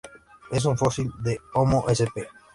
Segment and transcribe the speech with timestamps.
[0.49, 2.25] Es un fósil de "Homo" sp.